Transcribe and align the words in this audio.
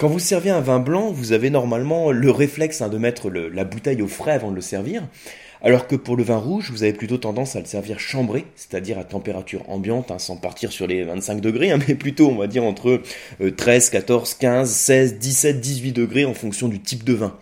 Quand 0.00 0.08
vous 0.08 0.18
servez 0.18 0.48
un 0.48 0.62
vin 0.62 0.80
blanc, 0.80 1.12
vous 1.12 1.32
avez 1.32 1.50
normalement 1.50 2.10
le 2.10 2.30
réflexe 2.30 2.80
hein, 2.80 2.88
de 2.88 2.96
mettre 2.96 3.28
la 3.28 3.64
bouteille 3.64 4.00
au 4.00 4.08
frais 4.08 4.32
avant 4.32 4.50
de 4.50 4.54
le 4.54 4.62
servir. 4.62 5.06
Alors 5.60 5.86
que 5.86 5.94
pour 5.94 6.16
le 6.16 6.22
vin 6.22 6.38
rouge, 6.38 6.70
vous 6.70 6.84
avez 6.84 6.94
plutôt 6.94 7.18
tendance 7.18 7.54
à 7.54 7.60
le 7.60 7.66
servir 7.66 8.00
chambré, 8.00 8.46
c'est-à-dire 8.56 8.98
à 8.98 9.04
température 9.04 9.68
ambiante, 9.68 10.10
hein, 10.10 10.18
sans 10.18 10.38
partir 10.38 10.72
sur 10.72 10.86
les 10.86 11.04
25 11.04 11.42
degrés, 11.42 11.70
hein, 11.70 11.78
mais 11.86 11.96
plutôt 11.96 12.30
on 12.30 12.36
va 12.36 12.46
dire 12.46 12.64
entre 12.64 13.02
13, 13.54 13.90
14, 13.90 14.32
15, 14.32 14.70
16, 14.70 15.18
17, 15.18 15.60
18 15.60 15.92
degrés 15.92 16.24
en 16.24 16.32
fonction 16.32 16.68
du 16.68 16.80
type 16.80 17.04
de 17.04 17.12
vin. 17.12 17.36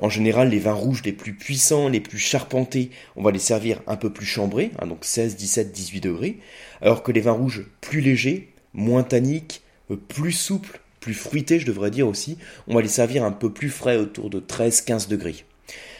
En 0.00 0.08
général, 0.08 0.48
les 0.48 0.58
vins 0.58 0.72
rouges 0.72 1.02
les 1.04 1.12
plus 1.12 1.34
puissants, 1.34 1.88
les 1.88 2.00
plus 2.00 2.18
charpentés, 2.18 2.90
on 3.14 3.22
va 3.22 3.30
les 3.30 3.38
servir 3.38 3.82
un 3.86 3.94
peu 3.94 4.10
plus 4.10 4.26
chambrés, 4.26 4.72
donc 4.84 5.04
16, 5.04 5.36
17, 5.36 5.70
18 5.70 6.00
degrés, 6.00 6.38
alors 6.82 7.04
que 7.04 7.12
les 7.12 7.20
vins 7.20 7.30
rouges 7.30 7.66
plus 7.80 8.00
légers, 8.00 8.48
moins 8.74 9.04
tanniques, 9.04 9.62
euh, 9.92 9.96
plus 10.08 10.32
souples, 10.32 10.80
plus 11.00 11.14
fruités, 11.14 11.58
je 11.58 11.66
devrais 11.66 11.90
dire 11.90 12.06
aussi, 12.06 12.38
on 12.68 12.74
va 12.74 12.82
les 12.82 12.88
servir 12.88 13.24
un 13.24 13.32
peu 13.32 13.50
plus 13.52 13.70
frais 13.70 13.96
autour 13.96 14.30
de 14.30 14.38
13, 14.38 14.82
15 14.82 15.08
degrés. 15.08 15.44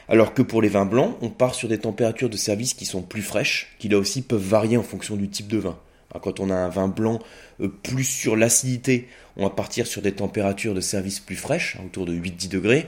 Alors 0.08 0.34
que 0.34 0.42
pour 0.42 0.60
les 0.60 0.68
vins 0.68 0.86
blancs, 0.86 1.16
on 1.20 1.30
part 1.30 1.54
sur 1.54 1.68
des 1.68 1.78
températures 1.78 2.30
de 2.30 2.36
service 2.36 2.74
qui 2.74 2.84
sont 2.84 3.02
plus 3.02 3.22
fraîches, 3.22 3.74
qui 3.78 3.88
là 3.88 3.98
aussi 3.98 4.22
peuvent 4.22 4.42
varier 4.42 4.76
en 4.76 4.82
fonction 4.82 5.16
du 5.16 5.28
type 5.28 5.48
de 5.48 5.58
vin. 5.58 5.78
Quand 6.18 6.40
on 6.40 6.50
a 6.50 6.54
un 6.54 6.68
vin 6.68 6.88
blanc 6.88 7.20
euh, 7.60 7.68
plus 7.68 8.04
sur 8.04 8.34
l'acidité, 8.34 9.08
on 9.36 9.44
va 9.44 9.50
partir 9.50 9.86
sur 9.86 10.02
des 10.02 10.12
températures 10.12 10.74
de 10.74 10.80
service 10.80 11.20
plus 11.20 11.36
fraîches, 11.36 11.76
hein, 11.78 11.84
autour 11.86 12.06
de 12.06 12.12
8-10 12.12 12.48
degrés. 12.48 12.86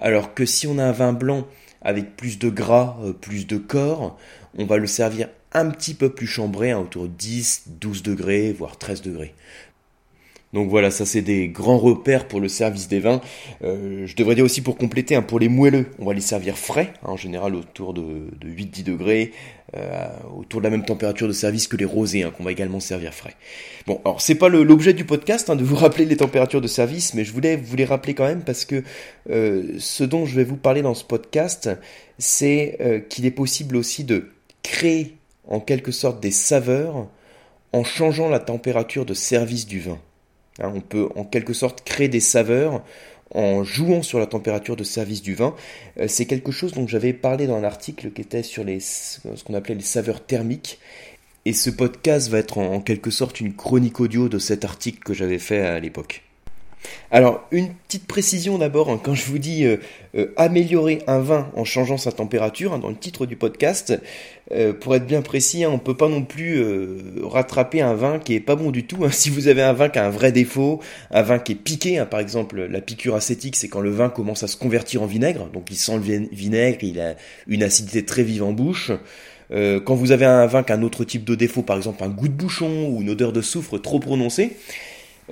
Alors 0.00 0.34
que 0.34 0.44
si 0.44 0.66
on 0.66 0.78
a 0.78 0.84
un 0.84 0.92
vin 0.92 1.12
blanc 1.12 1.46
avec 1.82 2.16
plus 2.16 2.38
de 2.38 2.48
gras, 2.48 2.96
euh, 3.04 3.12
plus 3.12 3.46
de 3.46 3.58
corps, 3.58 4.18
on 4.58 4.66
va 4.66 4.78
le 4.78 4.88
servir 4.88 5.28
un 5.52 5.70
petit 5.70 5.94
peu 5.94 6.10
plus 6.10 6.26
chambré, 6.26 6.72
hein, 6.72 6.80
autour 6.80 7.04
de 7.04 7.08
10, 7.08 7.64
12 7.80 8.02
degrés, 8.02 8.52
voire 8.52 8.76
13 8.76 9.02
degrés. 9.02 9.34
Donc 10.54 10.70
voilà, 10.70 10.92
ça 10.92 11.04
c'est 11.04 11.20
des 11.20 11.48
grands 11.48 11.78
repères 11.78 12.28
pour 12.28 12.40
le 12.40 12.48
service 12.48 12.86
des 12.86 13.00
vins. 13.00 13.20
Euh, 13.64 14.06
je 14.06 14.14
devrais 14.14 14.36
dire 14.36 14.44
aussi 14.44 14.62
pour 14.62 14.78
compléter, 14.78 15.16
hein, 15.16 15.22
pour 15.22 15.40
les 15.40 15.48
moelleux, 15.48 15.86
on 15.98 16.04
va 16.06 16.14
les 16.14 16.20
servir 16.20 16.56
frais, 16.56 16.92
hein, 17.02 17.08
en 17.08 17.16
général 17.16 17.56
autour 17.56 17.92
de, 17.92 18.30
8-10 18.44 18.84
degrés, 18.84 19.32
euh, 19.76 20.06
autour 20.38 20.60
de 20.60 20.64
la 20.64 20.70
même 20.70 20.84
température 20.84 21.26
de 21.26 21.32
service 21.32 21.66
que 21.66 21.76
les 21.76 21.84
rosés, 21.84 22.22
hein, 22.22 22.30
qu'on 22.30 22.44
va 22.44 22.52
également 22.52 22.78
servir 22.78 23.12
frais. 23.14 23.34
Bon, 23.88 24.00
alors 24.04 24.20
c'est 24.20 24.36
pas 24.36 24.48
l'objet 24.48 24.92
du 24.92 25.04
podcast 25.04 25.50
de 25.50 25.64
vous 25.64 25.74
rappeler 25.74 26.04
les 26.04 26.18
températures 26.18 26.60
de 26.60 26.68
service, 26.68 27.14
mais 27.14 27.24
je 27.24 27.32
voulais 27.32 27.56
vous 27.56 27.74
les 27.74 27.84
rappeler 27.84 28.14
quand 28.14 28.26
même 28.26 28.44
parce 28.44 28.64
que 28.64 28.84
euh, 29.30 29.74
ce 29.80 30.04
dont 30.04 30.24
je 30.24 30.36
vais 30.36 30.44
vous 30.44 30.56
parler 30.56 30.82
dans 30.82 30.94
ce 30.94 31.02
podcast, 31.02 31.68
c'est 32.18 33.04
qu'il 33.10 33.26
est 33.26 33.32
possible 33.32 33.74
aussi 33.74 34.04
de 34.04 34.30
créer 34.62 35.16
en 35.48 35.58
quelque 35.58 35.90
sorte 35.90 36.20
des 36.20 36.30
saveurs 36.30 37.08
en 37.72 37.82
changeant 37.82 38.28
la 38.28 38.38
température 38.38 39.04
de 39.04 39.14
service 39.14 39.66
du 39.66 39.80
vin. 39.80 39.98
Hein, 40.60 40.72
on 40.74 40.80
peut 40.80 41.08
en 41.16 41.24
quelque 41.24 41.52
sorte 41.52 41.82
créer 41.84 42.08
des 42.08 42.20
saveurs 42.20 42.82
en 43.34 43.64
jouant 43.64 44.02
sur 44.02 44.18
la 44.18 44.26
température 44.26 44.76
de 44.76 44.84
service 44.84 45.22
du 45.22 45.34
vin. 45.34 45.54
Euh, 45.98 46.06
c'est 46.08 46.26
quelque 46.26 46.52
chose 46.52 46.72
dont 46.72 46.86
j'avais 46.86 47.12
parlé 47.12 47.46
dans 47.46 47.56
un 47.56 47.64
article 47.64 48.10
qui 48.12 48.22
était 48.22 48.42
sur 48.42 48.64
les, 48.64 48.80
ce 48.80 49.18
qu'on 49.44 49.54
appelait 49.54 49.74
les 49.74 49.82
saveurs 49.82 50.24
thermiques. 50.24 50.78
Et 51.46 51.52
ce 51.52 51.68
podcast 51.68 52.30
va 52.30 52.38
être 52.38 52.58
en 52.58 52.80
quelque 52.80 53.10
sorte 53.10 53.40
une 53.40 53.54
chronique 53.54 54.00
audio 54.00 54.28
de 54.28 54.38
cet 54.38 54.64
article 54.64 55.00
que 55.00 55.12
j'avais 55.12 55.38
fait 55.38 55.60
à 55.60 55.78
l'époque. 55.78 56.23
Alors, 57.14 57.46
une 57.52 57.68
petite 57.68 58.08
précision 58.08 58.58
d'abord, 58.58 58.90
hein, 58.90 59.00
quand 59.00 59.14
je 59.14 59.24
vous 59.26 59.38
dis 59.38 59.64
euh, 59.64 59.76
euh, 60.16 60.32
améliorer 60.36 60.98
un 61.06 61.20
vin 61.20 61.48
en 61.54 61.64
changeant 61.64 61.96
sa 61.96 62.10
température, 62.10 62.72
hein, 62.72 62.80
dans 62.80 62.88
le 62.88 62.96
titre 62.96 63.24
du 63.24 63.36
podcast, 63.36 63.96
euh, 64.50 64.72
pour 64.72 64.96
être 64.96 65.06
bien 65.06 65.22
précis, 65.22 65.62
hein, 65.62 65.68
on 65.70 65.74
ne 65.74 65.78
peut 65.78 65.96
pas 65.96 66.08
non 66.08 66.24
plus 66.24 66.60
rattraper 67.22 67.82
un 67.82 67.94
vin 67.94 68.18
qui 68.18 68.34
est 68.34 68.40
pas 68.40 68.56
bon 68.56 68.72
du 68.72 68.84
tout. 68.84 68.98
Si 69.12 69.30
vous 69.30 69.46
avez 69.46 69.62
un 69.62 69.72
vin 69.72 69.90
qui 69.90 70.00
a 70.00 70.06
un 70.06 70.10
vrai 70.10 70.32
défaut, 70.32 70.80
un 71.12 71.22
vin 71.22 71.38
qui 71.38 71.52
est 71.52 71.54
piqué, 71.54 72.04
par 72.10 72.18
exemple 72.18 72.66
la 72.68 72.80
piqûre 72.80 73.14
acétique, 73.14 73.54
c'est 73.54 73.68
quand 73.68 73.80
le 73.80 73.90
vin 73.90 74.08
commence 74.08 74.42
à 74.42 74.48
se 74.48 74.56
convertir 74.56 75.02
en 75.02 75.06
vinaigre, 75.06 75.46
donc 75.52 75.70
il 75.70 75.76
sent 75.76 75.96
le 75.96 76.28
vinaigre, 76.32 76.78
il 76.82 77.00
a 77.00 77.14
une 77.46 77.62
acidité 77.62 78.04
très 78.04 78.24
vive 78.24 78.42
en 78.42 78.52
bouche. 78.52 78.90
quand 79.50 79.94
vous 79.94 80.10
avez 80.10 80.24
un 80.24 80.46
vin 80.46 80.64
qui 80.64 80.72
a 80.72 80.74
un 80.74 80.82
autre 80.82 81.04
type 81.04 81.24
de 81.24 81.36
défaut, 81.36 81.62
par 81.62 81.76
exemple 81.76 82.02
un 82.02 82.08
goût 82.08 82.26
de 82.26 82.32
bouchon 82.32 82.88
ou 82.88 83.02
une 83.02 83.10
odeur 83.10 83.32
de 83.32 83.40
soufre 83.40 83.80
trop 83.80 84.00
prononcée, 84.00 84.56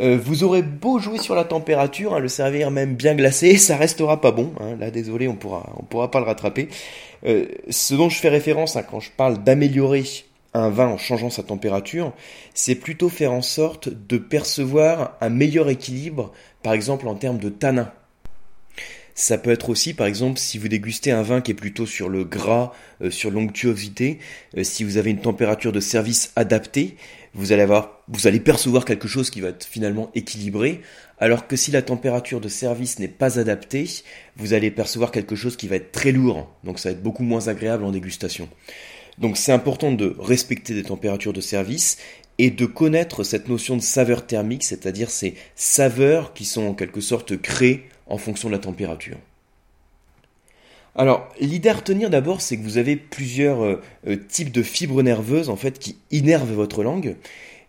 euh, 0.00 0.18
vous 0.22 0.44
aurez 0.44 0.62
beau 0.62 0.98
jouer 0.98 1.18
sur 1.18 1.34
la 1.34 1.44
température, 1.44 2.14
hein, 2.14 2.18
le 2.18 2.28
servir 2.28 2.70
même 2.70 2.94
bien 2.94 3.14
glacé, 3.14 3.56
ça 3.58 3.76
restera 3.76 4.20
pas 4.20 4.30
bon. 4.30 4.52
Hein. 4.60 4.76
Là, 4.78 4.90
désolé, 4.90 5.28
on 5.28 5.36
pourra, 5.36 5.70
on 5.78 5.82
pourra 5.82 6.10
pas 6.10 6.20
le 6.20 6.26
rattraper. 6.26 6.68
Euh, 7.26 7.46
ce 7.68 7.94
dont 7.94 8.08
je 8.08 8.18
fais 8.18 8.28
référence 8.28 8.76
hein, 8.76 8.82
quand 8.82 9.00
je 9.00 9.10
parle 9.10 9.42
d'améliorer 9.42 10.04
un 10.54 10.68
vin 10.70 10.88
en 10.88 10.98
changeant 10.98 11.30
sa 11.30 11.42
température, 11.42 12.12
c'est 12.54 12.74
plutôt 12.74 13.08
faire 13.08 13.32
en 13.32 13.42
sorte 13.42 13.88
de 13.88 14.18
percevoir 14.18 15.16
un 15.20 15.30
meilleur 15.30 15.70
équilibre, 15.70 16.32
par 16.62 16.74
exemple 16.74 17.08
en 17.08 17.14
termes 17.14 17.38
de 17.38 17.48
tanin. 17.48 17.90
Ça 19.14 19.36
peut 19.38 19.50
être 19.50 19.68
aussi, 19.68 19.94
par 19.94 20.06
exemple, 20.06 20.38
si 20.38 20.58
vous 20.58 20.68
dégustez 20.68 21.10
un 21.10 21.22
vin 21.22 21.40
qui 21.40 21.50
est 21.50 21.54
plutôt 21.54 21.86
sur 21.86 22.08
le 22.08 22.24
gras, 22.24 22.72
euh, 23.02 23.10
sur 23.10 23.30
l'onctuosité, 23.30 24.18
si 24.62 24.84
vous 24.84 24.96
avez 24.96 25.10
une 25.10 25.20
température 25.20 25.72
de 25.72 25.80
service 25.80 26.32
adaptée, 26.36 26.96
vous 27.34 27.52
allez 27.52 27.62
avoir, 27.62 28.02
vous 28.08 28.26
allez 28.26 28.40
percevoir 28.40 28.84
quelque 28.84 29.08
chose 29.08 29.30
qui 29.30 29.40
va 29.40 29.48
être 29.48 29.64
finalement 29.64 30.10
équilibré, 30.14 30.80
alors 31.18 31.46
que 31.46 31.56
si 31.56 31.70
la 31.70 31.82
température 31.82 32.40
de 32.40 32.48
service 32.48 32.98
n'est 32.98 33.08
pas 33.08 33.38
adaptée, 33.38 33.86
vous 34.36 34.54
allez 34.54 34.70
percevoir 34.70 35.10
quelque 35.12 35.36
chose 35.36 35.56
qui 35.56 35.68
va 35.68 35.76
être 35.76 35.92
très 35.92 36.12
lourd, 36.12 36.50
donc 36.64 36.78
ça 36.78 36.90
va 36.90 36.94
être 36.94 37.02
beaucoup 37.02 37.22
moins 37.22 37.48
agréable 37.48 37.84
en 37.84 37.90
dégustation. 37.90 38.48
Donc 39.18 39.36
c'est 39.36 39.52
important 39.52 39.92
de 39.92 40.16
respecter 40.18 40.74
des 40.74 40.84
températures 40.84 41.32
de 41.32 41.40
service 41.40 41.98
et 42.38 42.50
de 42.50 42.66
connaître 42.66 43.24
cette 43.24 43.48
notion 43.48 43.76
de 43.76 43.82
saveur 43.82 44.26
thermique, 44.26 44.64
c'est-à-dire 44.64 45.10
ces 45.10 45.34
saveurs 45.54 46.32
qui 46.32 46.44
sont 46.44 46.66
en 46.66 46.74
quelque 46.74 47.00
sorte 47.00 47.40
créées 47.40 47.84
en 48.12 48.18
fonction 48.18 48.48
de 48.48 48.52
la 48.52 48.58
température. 48.58 49.16
Alors, 50.94 51.26
l'idée 51.40 51.70
à 51.70 51.72
retenir 51.72 52.10
d'abord, 52.10 52.42
c'est 52.42 52.58
que 52.58 52.62
vous 52.62 52.76
avez 52.76 52.96
plusieurs 52.96 53.64
euh, 53.64 53.80
euh, 54.06 54.16
types 54.16 54.52
de 54.52 54.62
fibres 54.62 55.02
nerveuses 55.02 55.48
en 55.48 55.56
fait 55.56 55.78
qui 55.78 55.96
innervent 56.10 56.52
votre 56.52 56.82
langue 56.82 57.16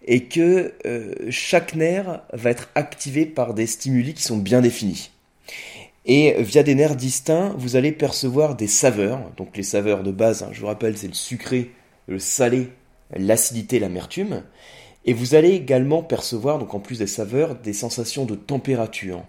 et 0.05 0.25
que 0.25 0.73
euh, 0.85 1.15
chaque 1.29 1.75
nerf 1.75 2.21
va 2.33 2.49
être 2.49 2.69
activé 2.75 3.25
par 3.25 3.53
des 3.53 3.65
stimuli 3.65 4.13
qui 4.13 4.23
sont 4.23 4.37
bien 4.37 4.59
définis. 4.59 5.11
Et 6.05 6.35
via 6.43 6.61
des 6.63 6.75
nerfs 6.75 6.97
distincts, 6.97 7.55
vous 7.57 7.77
allez 7.77 7.93
percevoir 7.93 8.55
des 8.55 8.67
saveurs. 8.67 9.31
Donc 9.37 9.55
les 9.55 9.63
saveurs 9.63 10.03
de 10.03 10.11
base, 10.11 10.43
hein, 10.43 10.49
je 10.51 10.59
vous 10.59 10.67
rappelle, 10.67 10.97
c'est 10.97 11.07
le 11.07 11.13
sucré, 11.13 11.71
le 12.07 12.19
salé, 12.19 12.67
l'acidité, 13.15 13.79
l'amertume. 13.79 14.43
Et 15.05 15.13
vous 15.13 15.35
allez 15.35 15.51
également 15.51 16.03
percevoir, 16.03 16.59
donc 16.59 16.73
en 16.73 16.81
plus 16.81 16.99
des 16.99 17.07
saveurs, 17.07 17.55
des 17.55 17.71
sensations 17.71 18.25
de 18.25 18.35
température. 18.35 19.23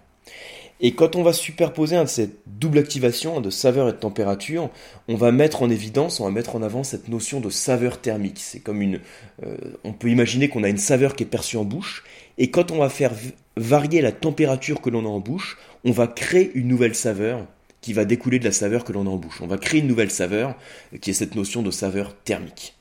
Et 0.81 0.93
quand 0.93 1.15
on 1.15 1.23
va 1.23 1.31
superposer 1.31 2.01
cette 2.05 2.35
double 2.47 2.79
activation 2.79 3.39
de 3.39 3.49
saveur 3.49 3.87
et 3.87 3.93
de 3.93 3.97
température, 3.97 4.69
on 5.07 5.15
va 5.15 5.31
mettre 5.31 5.61
en 5.61 5.69
évidence, 5.69 6.19
on 6.19 6.25
va 6.25 6.31
mettre 6.31 6.55
en 6.55 6.61
avant 6.61 6.83
cette 6.83 7.07
notion 7.07 7.39
de 7.39 7.49
saveur 7.49 8.01
thermique. 8.01 8.39
C'est 8.39 8.59
comme 8.59 8.81
une, 8.81 8.99
euh, 9.45 9.55
on 9.85 9.93
peut 9.93 10.09
imaginer 10.09 10.49
qu'on 10.49 10.63
a 10.63 10.69
une 10.69 10.77
saveur 10.77 11.15
qui 11.15 11.23
est 11.23 11.27
perçue 11.27 11.55
en 11.55 11.63
bouche, 11.63 12.03
et 12.37 12.51
quand 12.51 12.71
on 12.71 12.79
va 12.79 12.89
faire 12.89 13.13
varier 13.55 14.01
la 14.01 14.11
température 14.11 14.81
que 14.81 14.89
l'on 14.89 15.05
a 15.05 15.09
en 15.09 15.19
bouche, 15.19 15.57
on 15.85 15.91
va 15.91 16.07
créer 16.07 16.51
une 16.55 16.67
nouvelle 16.67 16.95
saveur 16.95 17.45
qui 17.79 17.93
va 17.93 18.03
découler 18.03 18.39
de 18.39 18.45
la 18.45 18.51
saveur 18.51 18.83
que 18.83 18.91
l'on 18.91 19.05
a 19.05 19.09
en 19.09 19.15
bouche. 19.15 19.39
On 19.41 19.47
va 19.47 19.57
créer 19.57 19.79
une 19.79 19.87
nouvelle 19.87 20.11
saveur 20.11 20.55
qui 20.99 21.11
est 21.11 21.13
cette 21.13 21.35
notion 21.35 21.61
de 21.61 21.71
saveur 21.71 22.15
thermique. 22.25 22.75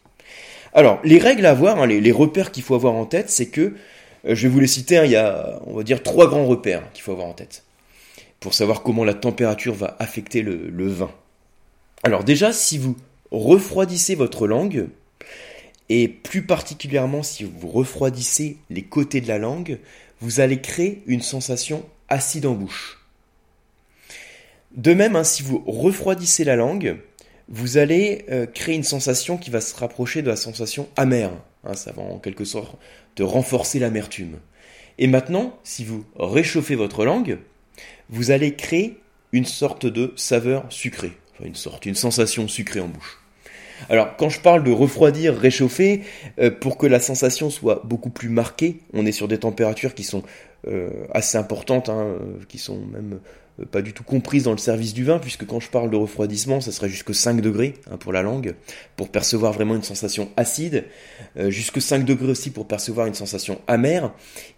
Alors, 0.73 0.99
les 1.05 1.19
règles 1.19 1.47
à 1.47 1.51
avoir, 1.51 1.81
hein, 1.81 1.87
les, 1.87 2.13
repères 2.13 2.51
qu'il 2.51 2.65
faut 2.65 2.75
avoir 2.75 2.95
en 2.95 3.05
tête, 3.05 3.31
c'est 3.31 3.47
que, 3.47 3.75
euh, 4.27 4.35
je 4.35 4.43
vais 4.43 4.49
vous 4.49 4.59
les 4.59 4.67
citer, 4.67 4.99
hein, 4.99 5.05
il 5.05 5.13
y 5.13 5.17
a, 5.17 5.61
on 5.67 5.77
va 5.77 5.85
dire, 5.85 6.03
trois 6.03 6.27
grands 6.27 6.47
repères 6.47 6.83
qu'il 6.93 7.03
faut 7.05 7.13
avoir 7.13 7.29
en 7.29 7.35
tête 7.35 7.63
pour 8.45 8.53
savoir 8.53 8.83
comment 8.83 9.05
la 9.05 9.15
température 9.15 9.73
va 9.73 9.97
affecter 10.01 10.43
le, 10.43 10.89
vin. 10.89 11.11
Alors 12.03 12.25
déjà, 12.25 12.53
si 12.53 12.77
vous 12.77 12.95
refroidissez 13.31 14.17
votre 14.17 14.47
langue, 14.47 14.89
et 15.89 16.09
plus 16.09 16.43
particulièrement 16.43 17.23
si 17.23 17.45
vous 17.45 17.69
refroidissez 17.69 18.59
les 18.69 18.83
côtés 18.83 19.23
de 19.23 19.29
la 19.29 19.39
langue, 19.39 19.79
vous 20.21 20.41
allez 20.41 20.61
créer 20.61 21.03
une 21.07 21.23
sensation 21.23 21.87
acide 22.11 22.45
en 22.45 22.53
bouche. 22.53 23.03
De 24.77 24.93
même, 24.93 25.17
hein, 25.17 25.25
si 25.25 25.43
vous 25.43 25.65
refroidissez 25.67 26.45
la 26.45 26.57
langue, 26.57 26.99
vous 27.49 27.79
allez 27.79 28.27
euh, 28.31 28.45
créer 28.45 28.75
une 28.75 28.83
sensation 28.83 29.39
qui 29.39 29.49
va 29.49 29.63
se 29.63 29.75
rapprocher 29.75 30.21
de 30.21 30.29
la 30.29 30.37
sensation 30.37 30.87
amère. 30.97 31.33
Hein, 31.65 31.73
ça 31.73 31.93
va 31.93 32.03
en 32.03 32.19
quelque 32.19 32.45
sorte 32.45 32.77
renforcer 33.19 33.79
l'amertume. 33.79 34.37
Et 34.99 35.07
maintenant, 35.07 35.59
si 35.65 35.83
vous 35.83 36.05
réchauffez 36.19 36.75
votre 36.75 37.07
langue, 37.07 37.39
vous 38.11 38.31
allez 38.31 38.55
créer 38.55 38.99
une 39.33 39.45
sorte 39.45 39.87
de 39.87 40.13
saveur 40.17 40.65
sucrée, 40.71 41.13
enfin 41.35 41.47
une 41.47 41.55
sorte, 41.55 41.87
une 41.87 41.95
sensation 41.95 42.49
sucrée 42.49 42.81
en 42.81 42.89
bouche. 42.89 43.19
Alors, 43.89 44.17
quand 44.17 44.29
je 44.29 44.41
parle 44.41 44.65
de 44.65 44.71
refroidir, 44.71 45.37
réchauffer, 45.37 46.03
euh, 46.39 46.51
pour 46.51 46.79
que 46.79 46.87
la 46.87 47.01
sensation 47.01 47.51
soit 47.51 47.83
beaucoup 47.85 48.11
plus 48.11 48.29
marquée, 48.29 48.81
on 48.93 49.05
est 49.07 49.13
sur 49.13 49.29
des 49.29 49.39
températures 49.39 49.95
qui 49.95 50.05
sont 50.05 50.23
euh, 50.69 50.91
assez 51.13 51.37
importantes, 51.37 51.89
hein, 51.89 52.05
euh, 52.05 52.19
qui 52.49 52.59
sont 52.59 52.79
même 52.79 53.19
pas 53.71 53.83
du 53.83 53.93
tout 53.93 54.03
comprises 54.03 54.45
dans 54.45 54.53
le 54.53 54.59
service 54.59 54.95
du 54.95 55.05
vin, 55.05 55.21
puisque 55.21 55.47
quand 55.47 55.61
je 55.61 55.71
parle 55.71 55.89
de 55.91 55.97
refroidissement, 55.97 56.61
ça 56.61 56.73
serait 56.73 56.89
jusque 56.89 57.15
5 57.15 57.41
degrés 57.41 57.75
hein, 57.89 57.97
pour 57.97 58.13
la 58.13 58.23
langue, 58.23 58.55
pour 58.97 59.11
percevoir 59.11 59.53
vraiment 59.53 59.77
une 59.77 59.85
sensation 59.85 60.29
acide, 60.37 60.87
jusque 61.37 61.81
5 61.81 62.05
degrés 62.05 62.33
aussi 62.33 62.51
pour 62.51 62.67
percevoir 62.67 63.07
une 63.07 63.15
sensation 63.15 63.61
amère, 63.69 64.13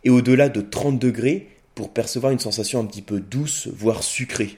et 0.05 0.09
au-delà 0.09 0.49
de 0.49 0.63
30 0.63 0.99
degrés 0.99 1.47
pour 1.77 1.91
percevoir 1.91 2.33
une 2.33 2.41
sensation 2.41 2.81
un 2.81 2.87
petit 2.87 3.03
peu 3.03 3.21
douce, 3.21 3.69
voire 3.69 4.03
sucrée. 4.03 4.57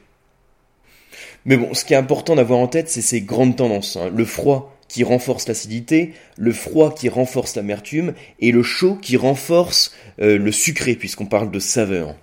Mais 1.45 1.57
bon, 1.57 1.75
ce 1.75 1.85
qui 1.85 1.93
est 1.93 1.97
important 1.97 2.37
d'avoir 2.37 2.61
en 2.61 2.69
tête, 2.69 2.89
c'est 2.89 3.03
ces 3.03 3.21
grandes 3.21 3.57
tendances. 3.57 3.97
Hein. 3.97 4.11
Le 4.15 4.25
froid 4.25 4.79
qui 4.87 5.03
renforce 5.03 5.49
l'acidité, 5.49 6.15
le 6.39 6.53
froid 6.53 6.95
qui 6.95 7.09
renforce 7.09 7.57
l'amertume, 7.57 8.15
et 8.41 8.53
le 8.53 8.63
chaud 8.63 8.95
qui 8.95 9.17
renforce 9.17 9.93
euh, 10.21 10.39
le 10.39 10.53
sucré, 10.53 10.95
puisqu'on 10.95 11.27
parle 11.27 11.51
de 11.51 11.59
saveur. 11.59 12.15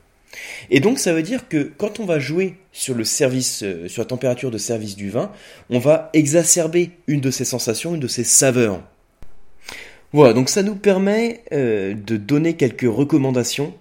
Et 0.69 0.79
donc 0.79 0.97
ça 0.97 1.13
veut 1.13 1.23
dire 1.23 1.49
que 1.49 1.71
quand 1.77 1.99
on 1.99 2.05
va 2.05 2.17
jouer 2.17 2.55
sur 2.71 2.95
le 2.95 3.03
service, 3.03 3.63
euh, 3.63 3.89
sur 3.89 4.01
la 4.01 4.07
température 4.07 4.49
de 4.49 4.57
service 4.57 4.95
du 4.95 5.09
vin, 5.09 5.29
on 5.69 5.79
va 5.79 6.09
exacerber 6.13 6.91
une 7.07 7.19
de 7.19 7.31
ces 7.31 7.45
sensations, 7.45 7.95
une 7.95 8.01
de 8.01 8.07
ces 8.07 8.23
saveurs. 8.23 8.81
Voilà, 10.13 10.31
donc 10.31 10.47
ça 10.47 10.63
nous 10.63 10.75
permet 10.75 11.43
euh, 11.51 11.93
de 11.93 12.15
donner 12.15 12.53
quelques 12.53 12.89
recommandations 12.89 13.73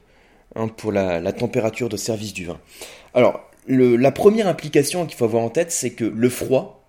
hein, 0.57 0.69
pour 0.69 0.93
la, 0.93 1.33
température 1.33 1.89
de 1.89 1.97
service 1.97 2.33
du 2.33 2.47
vin. 2.47 2.59
Alors, 3.15 3.41
la 3.69 4.13
première 4.13 4.49
implication 4.49 5.07
qu'il 5.07 5.17
faut 5.17 5.25
avoir 5.25 5.43
en 5.43 5.51
tête, 5.51 5.73
c'est 5.73 5.91
que 5.91 6.05
le 6.05 6.29
froid, 6.29 6.85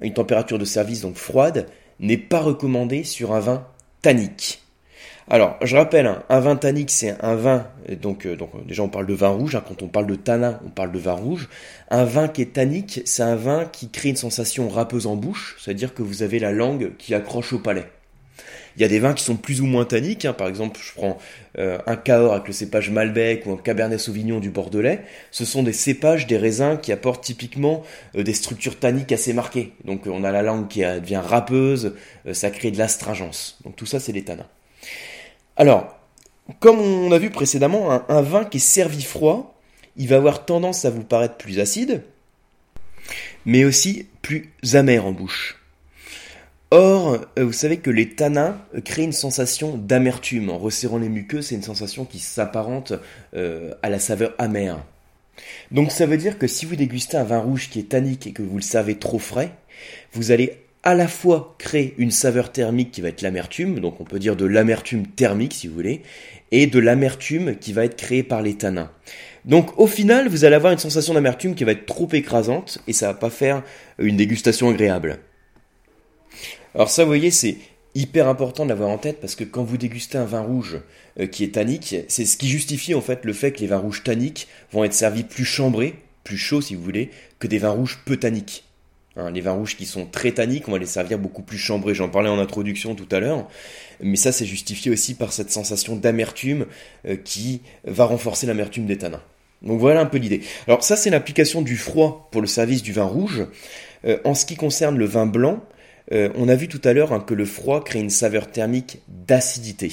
une 0.00 0.14
température 0.14 0.58
de 0.58 0.64
service 0.64 1.02
donc 1.02 1.16
froide, 1.16 1.66
n'est 2.00 2.18
pas 2.18 2.40
recommandé 2.40 3.04
sur 3.04 3.32
un 3.32 3.40
vin 3.40 3.66
tannique. 4.02 4.62
Alors, 5.28 5.56
je 5.62 5.76
rappelle, 5.76 6.06
hein, 6.06 6.24
un 6.28 6.40
vin 6.40 6.56
tannique, 6.56 6.90
c'est 6.90 7.16
un 7.22 7.36
vin, 7.36 7.68
donc, 8.00 8.26
euh, 8.26 8.36
donc 8.36 8.50
déjà 8.66 8.82
on 8.82 8.88
parle 8.88 9.06
de 9.06 9.14
vin 9.14 9.28
rouge, 9.28 9.54
hein, 9.54 9.62
quand 9.66 9.82
on 9.82 9.88
parle 9.88 10.06
de 10.06 10.16
tanin, 10.16 10.58
on 10.66 10.70
parle 10.70 10.90
de 10.90 10.98
vin 10.98 11.12
rouge. 11.12 11.48
Un 11.90 12.04
vin 12.04 12.28
qui 12.28 12.42
est 12.42 12.54
tannique, 12.54 13.02
c'est 13.04 13.22
un 13.22 13.36
vin 13.36 13.64
qui 13.64 13.88
crée 13.88 14.08
une 14.08 14.16
sensation 14.16 14.68
râpeuse 14.68 15.06
en 15.06 15.14
bouche, 15.14 15.56
c'est-à-dire 15.60 15.94
que 15.94 16.02
vous 16.02 16.22
avez 16.22 16.40
la 16.40 16.50
langue 16.50 16.96
qui 16.98 17.14
accroche 17.14 17.52
au 17.52 17.60
palais. 17.60 17.86
Il 18.76 18.82
y 18.82 18.84
a 18.84 18.88
des 18.88 18.98
vins 18.98 19.14
qui 19.14 19.24
sont 19.24 19.36
plus 19.36 19.60
ou 19.60 19.66
moins 19.66 19.84
tanniques. 19.84 20.24
Hein. 20.24 20.32
Par 20.32 20.48
exemple, 20.48 20.80
je 20.82 20.92
prends 20.92 21.18
euh, 21.58 21.78
un 21.86 21.96
Cahors 21.96 22.32
avec 22.32 22.46
le 22.46 22.52
cépage 22.52 22.90
Malbec 22.90 23.46
ou 23.46 23.52
un 23.52 23.56
Cabernet 23.56 23.98
Sauvignon 23.98 24.40
du 24.40 24.50
Bordelais. 24.50 25.02
Ce 25.30 25.44
sont 25.44 25.62
des 25.62 25.72
cépages, 25.72 26.26
des 26.26 26.38
raisins 26.38 26.78
qui 26.80 26.92
apportent 26.92 27.24
typiquement 27.24 27.82
euh, 28.16 28.22
des 28.22 28.34
structures 28.34 28.78
tanniques 28.78 29.12
assez 29.12 29.32
marquées. 29.32 29.72
Donc 29.84 30.06
on 30.06 30.24
a 30.24 30.32
la 30.32 30.42
langue 30.42 30.68
qui 30.68 30.80
devient 30.80 31.20
râpeuse, 31.22 31.94
euh, 32.26 32.34
ça 32.34 32.50
crée 32.50 32.70
de 32.70 32.78
l'astringence. 32.78 33.58
Donc 33.64 33.76
tout 33.76 33.86
ça, 33.86 34.00
c'est 34.00 34.12
des 34.12 34.24
tanins. 34.24 34.48
Alors, 35.56 35.98
comme 36.60 36.80
on 36.80 37.12
a 37.12 37.18
vu 37.18 37.30
précédemment, 37.30 37.92
un, 37.92 38.04
un 38.08 38.22
vin 38.22 38.44
qui 38.44 38.56
est 38.56 38.60
servi 38.60 39.02
froid, 39.02 39.54
il 39.96 40.08
va 40.08 40.16
avoir 40.16 40.44
tendance 40.46 40.84
à 40.84 40.90
vous 40.90 41.04
paraître 41.04 41.36
plus 41.36 41.60
acide, 41.60 42.02
mais 43.44 43.64
aussi 43.64 44.06
plus 44.22 44.52
amer 44.72 45.04
en 45.04 45.12
bouche. 45.12 45.61
Or, 46.74 47.18
euh, 47.38 47.44
vous 47.44 47.52
savez 47.52 47.76
que 47.76 47.90
les 47.90 48.08
tanins 48.08 48.56
euh, 48.74 48.80
créent 48.80 49.04
une 49.04 49.12
sensation 49.12 49.76
d'amertume. 49.76 50.48
En 50.48 50.56
resserrant 50.56 50.96
les 50.96 51.10
muqueuses, 51.10 51.48
c'est 51.48 51.54
une 51.54 51.62
sensation 51.62 52.06
qui 52.06 52.18
s'apparente 52.18 52.94
euh, 53.36 53.74
à 53.82 53.90
la 53.90 53.98
saveur 53.98 54.34
amère. 54.38 54.82
Donc 55.70 55.92
ça 55.92 56.06
veut 56.06 56.16
dire 56.16 56.38
que 56.38 56.46
si 56.46 56.64
vous 56.64 56.74
dégustez 56.74 57.18
un 57.18 57.24
vin 57.24 57.40
rouge 57.40 57.68
qui 57.68 57.78
est 57.78 57.90
tannique 57.90 58.26
et 58.26 58.32
que 58.32 58.40
vous 58.40 58.56
le 58.56 58.62
savez 58.62 58.94
trop 58.94 59.18
frais, 59.18 59.52
vous 60.14 60.30
allez 60.30 60.60
à 60.82 60.94
la 60.94 61.08
fois 61.08 61.56
créer 61.58 61.92
une 61.98 62.10
saveur 62.10 62.50
thermique 62.52 62.90
qui 62.90 63.02
va 63.02 63.08
être 63.08 63.20
l'amertume, 63.20 63.78
donc 63.78 64.00
on 64.00 64.04
peut 64.04 64.18
dire 64.18 64.34
de 64.34 64.46
l'amertume 64.46 65.06
thermique 65.06 65.52
si 65.52 65.68
vous 65.68 65.74
voulez, 65.74 66.00
et 66.52 66.66
de 66.66 66.78
l'amertume 66.78 67.54
qui 67.56 67.74
va 67.74 67.84
être 67.84 67.96
créée 67.96 68.22
par 68.22 68.40
les 68.40 68.54
tanins. 68.54 68.90
Donc 69.44 69.78
au 69.78 69.86
final, 69.86 70.26
vous 70.26 70.46
allez 70.46 70.56
avoir 70.56 70.72
une 70.72 70.78
sensation 70.78 71.12
d'amertume 71.12 71.54
qui 71.54 71.64
va 71.64 71.72
être 71.72 71.84
trop 71.84 72.08
écrasante 72.12 72.78
et 72.88 72.94
ça 72.94 73.08
va 73.08 73.14
pas 73.14 73.28
faire 73.28 73.62
une 73.98 74.16
dégustation 74.16 74.70
agréable. 74.70 75.18
Alors 76.74 76.90
ça, 76.90 77.02
vous 77.02 77.08
voyez, 77.08 77.30
c'est 77.30 77.58
hyper 77.94 78.28
important 78.28 78.64
de 78.64 78.70
l'avoir 78.70 78.88
en 78.88 78.98
tête 78.98 79.20
parce 79.20 79.34
que 79.34 79.44
quand 79.44 79.62
vous 79.62 79.76
dégustez 79.76 80.16
un 80.16 80.24
vin 80.24 80.40
rouge 80.40 80.80
euh, 81.20 81.26
qui 81.26 81.44
est 81.44 81.54
tannique, 81.54 81.96
c'est 82.08 82.24
ce 82.24 82.36
qui 82.36 82.48
justifie 82.48 82.94
en 82.94 83.02
fait 83.02 83.24
le 83.24 83.32
fait 83.32 83.52
que 83.52 83.60
les 83.60 83.66
vins 83.66 83.78
rouges 83.78 84.02
tanniques 84.02 84.48
vont 84.72 84.84
être 84.84 84.94
servis 84.94 85.24
plus 85.24 85.44
chambrés, 85.44 85.96
plus 86.24 86.38
chauds 86.38 86.62
si 86.62 86.74
vous 86.74 86.82
voulez, 86.82 87.10
que 87.38 87.46
des 87.46 87.58
vins 87.58 87.70
rouges 87.70 88.00
peu 88.06 88.16
tanniques. 88.16 88.64
Hein, 89.16 89.30
les 89.30 89.42
vins 89.42 89.52
rouges 89.52 89.76
qui 89.76 89.84
sont 89.84 90.06
très 90.06 90.32
tanniques, 90.32 90.68
on 90.68 90.72
va 90.72 90.78
les 90.78 90.86
servir 90.86 91.18
beaucoup 91.18 91.42
plus 91.42 91.58
chambrés. 91.58 91.94
J'en 91.94 92.08
parlais 92.08 92.30
en 92.30 92.38
introduction 92.38 92.94
tout 92.94 93.08
à 93.10 93.20
l'heure, 93.20 93.46
mais 94.00 94.16
ça 94.16 94.32
c'est 94.32 94.46
justifié 94.46 94.90
aussi 94.90 95.14
par 95.14 95.34
cette 95.34 95.50
sensation 95.50 95.96
d'amertume 95.96 96.64
euh, 97.06 97.16
qui 97.16 97.60
va 97.84 98.06
renforcer 98.06 98.46
l'amertume 98.46 98.86
des 98.86 98.96
tanins. 98.96 99.22
Donc 99.60 99.78
voilà 99.78 100.00
un 100.00 100.06
peu 100.06 100.16
l'idée. 100.16 100.40
Alors 100.66 100.82
ça 100.82 100.96
c'est 100.96 101.10
l'application 101.10 101.60
du 101.60 101.76
froid 101.76 102.28
pour 102.32 102.40
le 102.40 102.46
service 102.46 102.82
du 102.82 102.92
vin 102.92 103.04
rouge. 103.04 103.46
Euh, 104.06 104.18
en 104.24 104.34
ce 104.34 104.46
qui 104.46 104.56
concerne 104.56 104.96
le 104.96 105.04
vin 105.04 105.26
blanc, 105.26 105.62
euh, 106.10 106.30
on 106.34 106.48
a 106.48 106.54
vu 106.54 106.68
tout 106.68 106.80
à 106.84 106.92
l'heure 106.92 107.12
hein, 107.12 107.20
que 107.20 107.34
le 107.34 107.44
froid 107.44 107.84
crée 107.84 108.00
une 108.00 108.10
saveur 108.10 108.50
thermique 108.50 109.00
d'acidité. 109.08 109.92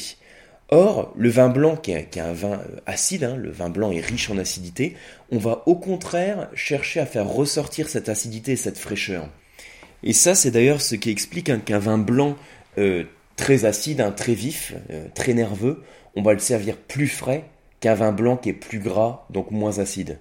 Or, 0.69 1.13
le 1.15 1.29
vin 1.29 1.49
blanc, 1.49 1.75
qui 1.75 1.91
est, 1.91 2.17
un 2.17 2.33
vin 2.33 2.53
euh, 2.53 2.79
acide, 2.85 3.23
hein, 3.23 3.35
le 3.35 3.51
vin 3.51 3.69
blanc 3.69 3.91
est 3.91 4.01
riche 4.01 4.29
en 4.29 4.37
acidité, 4.37 4.95
on 5.31 5.37
va 5.37 5.63
au 5.65 5.75
contraire 5.75 6.49
chercher 6.53 6.99
à 6.99 7.05
faire 7.05 7.27
ressortir 7.27 7.89
cette 7.89 8.09
acidité 8.09 8.53
et 8.53 8.57
cette 8.57 8.77
fraîcheur. 8.77 9.29
Et 10.03 10.13
ça, 10.13 10.35
c'est 10.35 10.51
d'ailleurs 10.51 10.81
ce 10.81 10.95
qui 10.95 11.09
explique 11.09 11.49
hein, 11.49 11.59
qu'un 11.59 11.79
vin 11.79 11.97
blanc 11.97 12.35
euh, 12.77 13.03
très 13.35 13.65
acide, 13.65 14.03
très 14.15 14.33
vif, 14.33 14.73
très 15.15 15.33
nerveux, 15.33 15.83
on 16.15 16.21
va 16.21 16.33
le 16.33 16.39
servir 16.39 16.75
plus 16.75 17.07
frais 17.07 17.45
qu'un 17.79 17.93
vin 17.93 18.11
blanc 18.11 18.35
qui 18.35 18.49
est 18.49 18.53
plus 18.53 18.79
gras, 18.79 19.25
donc 19.29 19.51
moins 19.51 19.79
acide. 19.79 20.19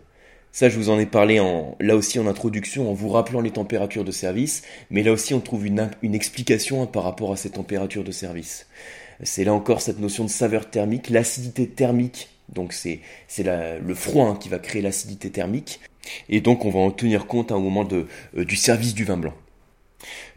Ça, 0.58 0.69
je 0.69 0.76
vous 0.76 0.90
en 0.90 0.99
ai 0.99 1.06
parlé 1.06 1.40
là 1.78 1.94
aussi 1.94 2.19
en 2.19 2.26
introduction 2.26 2.90
en 2.90 2.93
vous 2.93 3.10
rappelant 3.10 3.40
les 3.40 3.52
températures 3.52 4.02
de 4.02 4.10
service, 4.10 4.64
mais 4.90 5.05
là 5.05 5.12
aussi 5.12 5.32
on 5.32 5.38
trouve 5.38 5.64
une, 5.64 5.88
explication 6.02 6.82
hein, 6.82 6.87
par 6.87 7.05
rapport 7.05 7.31
à 7.31 7.37
ces 7.37 7.50
températures 7.50 8.02
de 8.02 8.10
service. 8.10 8.66
C'est 9.22 9.44
là 9.44 9.55
encore 9.55 9.81
cette 9.81 10.00
notion 10.00 10.25
de 10.25 10.28
saveur 10.28 10.69
thermique, 10.69 11.10
l'acidité 11.10 11.69
thermique, 11.69 12.31
donc 12.49 12.72
c'est 12.72 13.02
le 13.38 13.94
froid 13.94 14.26
hein, 14.26 14.34
qui 14.34 14.49
va 14.49 14.58
créer 14.58 14.82
l'acidité 14.82 15.31
thermique, 15.31 15.78
et 16.28 16.40
donc 16.40 16.64
on 16.64 16.70
va 16.70 16.81
en 16.81 16.90
tenir 16.90 17.28
compte 17.28 17.52
hein, 17.52 17.56
au 17.56 17.61
moment 17.61 17.87
euh, 17.93 18.44
du 18.44 18.56
service 18.56 18.94
du 18.94 19.04
vin 19.04 19.16
blanc. 19.16 19.34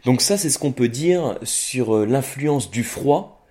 Donc 0.04 0.22
ça, 0.22 0.38
c'est 0.38 0.50
ce 0.50 0.58
qu'on 0.60 0.70
peut 0.70 0.88
dire 0.88 1.36
sur 1.42 1.96
euh, 1.96 2.06
l'influence 2.06 2.70
du 2.70 2.84
froid 2.84 3.44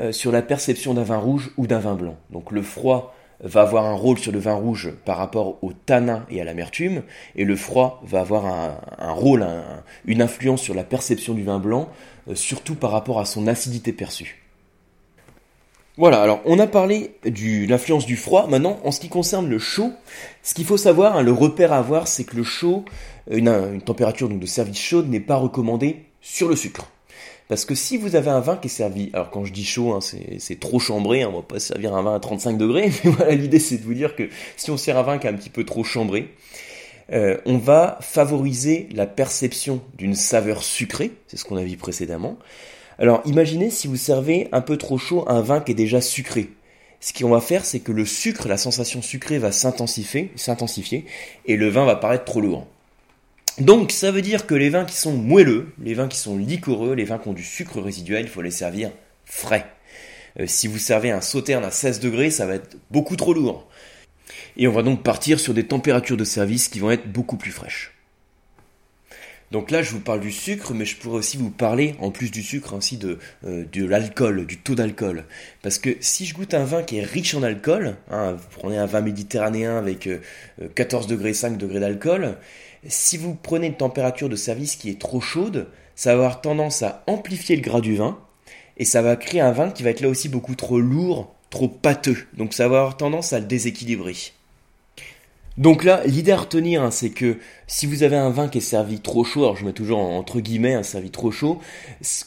euh, 0.00 0.10
sur 0.10 0.32
la 0.32 0.42
perception 0.42 0.92
d'un 0.92 1.04
vin 1.04 1.18
rouge 1.18 1.52
ou 1.56 1.68
d'un 1.68 1.78
vin 1.78 1.94
blanc. 1.94 2.16
Donc 2.30 2.50
le 2.50 2.62
froid 2.62 3.15
va 3.40 3.62
avoir 3.62 3.84
un 3.84 3.94
rôle 3.94 4.18
sur 4.18 4.32
le 4.32 4.38
vin 4.38 4.54
rouge 4.54 4.92
par 5.04 5.18
rapport 5.18 5.62
au 5.62 5.72
tanin 5.72 6.24
et 6.30 6.40
à 6.40 6.44
l'amertume, 6.44 7.02
et 7.34 7.44
le 7.44 7.56
froid 7.56 8.02
va 8.04 8.20
avoir 8.20 8.46
un, 8.46 9.12
rôle, 9.12 9.46
une 10.04 10.22
influence 10.22 10.62
sur 10.62 10.74
la 10.74 10.84
perception 10.84 11.34
du 11.34 11.44
vin 11.44 11.58
blanc, 11.58 11.88
euh, 12.28 12.34
surtout 12.34 12.74
par 12.74 12.90
rapport 12.90 13.18
à 13.18 13.24
son 13.24 13.46
acidité 13.46 13.92
perçue. 13.92 14.42
Voilà, 15.98 16.20
alors 16.20 16.42
on 16.44 16.58
a 16.58 16.66
parlé 16.66 17.16
de 17.24 17.66
l'influence 17.66 18.04
du 18.04 18.16
froid. 18.16 18.46
Maintenant, 18.48 18.78
en 18.84 18.90
ce 18.90 19.00
qui 19.00 19.08
concerne 19.08 19.48
le 19.48 19.58
chaud, 19.58 19.92
ce 20.42 20.52
qu'il 20.52 20.66
faut 20.66 20.76
savoir, 20.76 21.16
hein, 21.16 21.22
le 21.22 21.32
repère 21.32 21.72
à 21.72 21.78
avoir, 21.78 22.06
c'est 22.06 22.24
que 22.24 22.36
le 22.36 22.44
chaud, 22.44 22.84
une, 23.30 23.48
une 23.48 23.80
température 23.80 24.28
de 24.28 24.46
service 24.46 24.78
chaude 24.78 25.08
n'est 25.08 25.20
pas 25.20 25.36
recommandée 25.36 26.04
sur 26.20 26.48
le 26.48 26.56
sucre. 26.56 26.86
Parce 27.48 27.64
que 27.64 27.74
si 27.74 27.96
vous 27.96 28.16
avez 28.16 28.30
un 28.30 28.40
vin 28.40 28.56
qui 28.56 28.66
est 28.66 28.70
servi, 28.70 29.10
alors 29.12 29.30
quand 29.30 29.44
je 29.44 29.52
dis 29.52 29.64
chaud, 29.64 29.92
hein, 29.92 30.00
c'est 30.00 30.60
trop 30.60 30.80
chambré, 30.80 31.22
hein, 31.22 31.30
on 31.32 31.36
va 31.36 31.42
pas 31.42 31.60
servir 31.60 31.94
un 31.94 32.02
vin 32.02 32.14
à 32.14 32.20
35 32.20 32.58
degrés, 32.58 32.90
mais 33.04 33.10
voilà, 33.10 33.34
l'idée 33.34 33.60
c'est 33.60 33.78
de 33.78 33.84
vous 33.84 33.94
dire 33.94 34.16
que 34.16 34.28
si 34.56 34.70
on 34.70 34.76
sert 34.76 34.98
un 34.98 35.02
vin 35.02 35.18
qui 35.18 35.26
est 35.26 35.30
un 35.30 35.34
petit 35.34 35.50
peu 35.50 35.64
trop 35.64 35.84
chambré, 35.84 36.34
euh, 37.12 37.36
on 37.46 37.56
va 37.56 37.98
favoriser 38.00 38.88
la 38.92 39.06
perception 39.06 39.80
d'une 39.96 40.16
saveur 40.16 40.64
sucrée, 40.64 41.12
c'est 41.28 41.36
ce 41.36 41.44
qu'on 41.44 41.56
a 41.56 41.62
vu 41.62 41.76
précédemment. 41.76 42.36
Alors 42.98 43.22
imaginez 43.26 43.70
si 43.70 43.86
vous 43.86 43.96
servez 43.96 44.48
un 44.50 44.60
peu 44.60 44.76
trop 44.76 44.98
chaud 44.98 45.24
un 45.28 45.40
vin 45.40 45.60
qui 45.60 45.72
est 45.72 45.76
déjà 45.76 46.00
sucré. 46.00 46.50
Ce 46.98 47.12
qu'on 47.12 47.28
va 47.28 47.40
faire, 47.40 47.64
c'est 47.64 47.80
que 47.80 47.92
le 47.92 48.06
sucre, 48.06 48.48
la 48.48 48.56
sensation 48.56 49.02
sucrée 49.02 49.38
va 49.38 49.52
s'intensifier, 49.52 50.32
s'intensifier, 50.34 51.04
et 51.44 51.56
le 51.56 51.68
vin 51.68 51.84
va 51.84 51.94
paraître 51.94 52.24
trop 52.24 52.40
lourd. 52.40 52.66
Donc 53.58 53.90
ça 53.90 54.10
veut 54.10 54.22
dire 54.22 54.46
que 54.46 54.54
les 54.54 54.68
vins 54.68 54.84
qui 54.84 54.96
sont 54.96 55.14
moelleux, 55.14 55.72
les 55.82 55.94
vins 55.94 56.08
qui 56.08 56.18
sont 56.18 56.36
liquoreux, 56.36 56.94
les 56.94 57.04
vins 57.04 57.18
qui 57.18 57.28
ont 57.28 57.32
du 57.32 57.44
sucre 57.44 57.80
résiduel, 57.80 58.26
il 58.26 58.28
faut 58.28 58.42
les 58.42 58.50
servir 58.50 58.90
frais. 59.24 59.66
Euh, 60.38 60.46
si 60.46 60.66
vous 60.66 60.78
servez 60.78 61.10
un 61.10 61.22
sauterne 61.22 61.64
à 61.64 61.70
16 61.70 62.00
degrés, 62.00 62.30
ça 62.30 62.46
va 62.46 62.56
être 62.56 62.76
beaucoup 62.90 63.16
trop 63.16 63.32
lourd. 63.32 63.66
Et 64.58 64.68
on 64.68 64.72
va 64.72 64.82
donc 64.82 65.02
partir 65.02 65.40
sur 65.40 65.54
des 65.54 65.66
températures 65.66 66.18
de 66.18 66.24
service 66.24 66.68
qui 66.68 66.80
vont 66.80 66.90
être 66.90 67.10
beaucoup 67.10 67.36
plus 67.36 67.50
fraîches. 67.50 67.95
Donc 69.52 69.70
là, 69.70 69.82
je 69.82 69.92
vous 69.92 70.00
parle 70.00 70.20
du 70.20 70.32
sucre, 70.32 70.74
mais 70.74 70.84
je 70.84 70.96
pourrais 70.96 71.18
aussi 71.18 71.36
vous 71.36 71.50
parler, 71.50 71.94
en 72.00 72.10
plus 72.10 72.30
du 72.30 72.42
sucre, 72.42 72.76
de, 72.98 73.18
euh, 73.44 73.64
de 73.72 73.84
l'alcool, 73.84 74.44
du 74.46 74.58
taux 74.58 74.74
d'alcool. 74.74 75.24
Parce 75.62 75.78
que 75.78 75.96
si 76.00 76.26
je 76.26 76.34
goûte 76.34 76.54
un 76.54 76.64
vin 76.64 76.82
qui 76.82 76.98
est 76.98 77.04
riche 77.04 77.34
en 77.34 77.42
alcool, 77.42 77.96
hein, 78.10 78.32
vous 78.32 78.58
prenez 78.58 78.76
un 78.76 78.86
vin 78.86 79.02
méditerranéen 79.02 79.78
avec 79.78 80.08
14 80.74 81.06
euh, 81.06 81.08
degrés 81.08 81.32
5 81.32 81.58
degrés 81.58 81.80
d'alcool, 81.80 82.36
si 82.88 83.16
vous 83.16 83.34
prenez 83.34 83.68
une 83.68 83.76
température 83.76 84.28
de 84.28 84.36
service 84.36 84.76
qui 84.76 84.90
est 84.90 85.00
trop 85.00 85.20
chaude, 85.20 85.68
ça 85.94 86.10
va 86.10 86.16
avoir 86.16 86.40
tendance 86.40 86.82
à 86.82 87.04
amplifier 87.06 87.56
le 87.56 87.62
gras 87.62 87.80
du 87.80 87.96
vin 87.96 88.18
et 88.76 88.84
ça 88.84 89.02
va 89.02 89.16
créer 89.16 89.40
un 89.40 89.52
vin 89.52 89.70
qui 89.70 89.82
va 89.82 89.90
être 89.90 90.00
là 90.00 90.08
aussi 90.08 90.28
beaucoup 90.28 90.54
trop 90.54 90.80
lourd, 90.80 91.34
trop 91.50 91.68
pâteux. 91.68 92.18
Donc 92.34 92.52
ça 92.52 92.68
va 92.68 92.78
avoir 92.78 92.96
tendance 92.96 93.32
à 93.32 93.40
le 93.40 93.46
déséquilibrer. 93.46 94.14
Donc 95.58 95.84
là, 95.84 96.02
l'idée 96.04 96.32
à 96.32 96.36
retenir, 96.36 96.82
hein, 96.82 96.90
c'est 96.90 97.10
que 97.10 97.38
si 97.66 97.86
vous 97.86 98.02
avez 98.02 98.16
un 98.16 98.28
vin 98.30 98.48
qui 98.48 98.58
est 98.58 98.60
servi 98.60 99.00
trop 99.00 99.24
chaud, 99.24 99.44
alors 99.44 99.56
je 99.56 99.64
mets 99.64 99.72
toujours 99.72 99.98
entre 99.98 100.40
guillemets 100.40 100.74
un 100.74 100.82
servi 100.82 101.10
trop 101.10 101.30
chaud, 101.30 101.60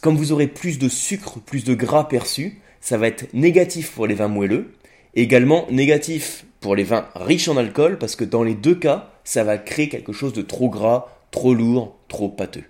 comme 0.02 0.18
vous 0.18 0.32
aurez 0.32 0.48
plus 0.48 0.80
de 0.80 0.90
sucre, 0.90 1.40
plus 1.40 1.64
de 1.64 1.76
gras 1.76 2.06
perçu, 2.06 2.60
ça 2.82 2.98
va 2.98 3.08
être 3.08 3.32
négatif 3.34 3.92
pour 3.92 4.08
les 4.08 4.16
vins 4.16 4.28
moelleux, 4.28 4.74
également 5.16 5.68
négatif 5.70 6.46
pour 6.60 6.76
les 6.76 6.84
vins 6.84 7.08
riches 7.16 7.48
en 7.48 7.58
alcool, 7.58 8.00
parce 8.00 8.16
que 8.16 8.26
dans 8.26 8.44
les 8.44 8.56
deux 8.56 8.76
cas, 8.76 9.12
ça 9.24 9.44
va 9.44 9.58
créer 9.60 9.90
quelque 9.90 10.14
chose 10.14 10.34
de 10.34 10.42
trop 10.42 10.70
gras, 10.70 11.08
trop 11.30 11.54
lourd, 11.54 11.96
trop 12.08 12.30
pâteux. 12.30 12.64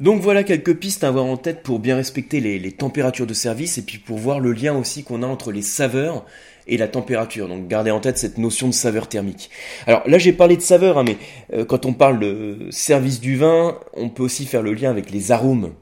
Donc 0.00 0.22
voilà 0.22 0.44
quelques 0.44 0.76
pistes 0.76 1.04
à 1.04 1.08
avoir 1.08 1.26
en 1.26 1.36
tête 1.36 1.62
pour 1.62 1.78
bien 1.78 1.94
respecter 1.94 2.40
les, 2.40 2.72
températures 2.72 3.26
de 3.26 3.34
service 3.34 3.76
et 3.76 3.82
puis 3.82 3.98
pour 3.98 4.16
voir 4.16 4.40
le 4.40 4.52
lien 4.52 4.74
aussi 4.74 5.04
qu'on 5.04 5.22
a 5.22 5.26
entre 5.26 5.52
les 5.52 5.60
saveurs 5.60 6.24
et 6.66 6.76
la 6.76 6.88
température. 6.88 7.48
Donc 7.48 7.68
gardez 7.68 7.90
en 7.90 8.00
tête 8.00 8.18
cette 8.18 8.38
notion 8.38 8.68
de 8.68 8.74
saveur 8.74 9.08
thermique. 9.08 9.50
Alors 9.86 10.02
là 10.06 10.18
j'ai 10.18 10.32
parlé 10.32 10.56
de 10.56 10.62
saveur, 10.62 10.98
hein, 10.98 11.04
mais 11.06 11.16
euh, 11.52 11.64
quand 11.64 11.86
on 11.86 11.92
parle 11.92 12.20
de 12.20 12.68
service 12.70 13.20
du 13.20 13.36
vin, 13.36 13.78
on 13.94 14.08
peut 14.08 14.22
aussi 14.22 14.46
faire 14.46 14.62
le 14.62 14.74
lien 14.74 14.90
avec 14.90 15.10
les 15.10 15.32
arômes 15.32 15.72